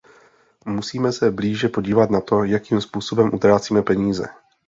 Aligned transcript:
Musíme 0.65 1.11
se 1.11 1.31
blíže 1.31 1.69
podívat 1.69 2.09
na 2.09 2.21
to, 2.21 2.43
jakým 2.43 2.81
způsobem 2.81 3.33
utrácíme 3.33 3.81
peníze. 3.81 4.25